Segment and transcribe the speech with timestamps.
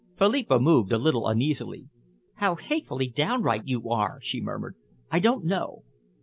[0.17, 1.85] Philippa moved a little uneasily.
[2.37, 4.73] "How hatefully downright you are!" she murmured.
[5.11, 5.83] "I don't know."